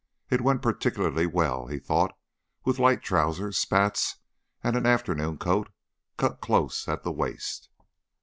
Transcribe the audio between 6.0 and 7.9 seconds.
cut close at the waist.